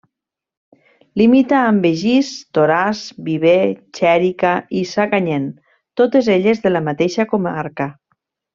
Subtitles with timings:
[1.21, 3.59] Limita amb Begís, Toràs, Viver,
[3.99, 5.47] Xèrica i Sacanyet,
[6.03, 7.89] totes elles de la mateixa comarca.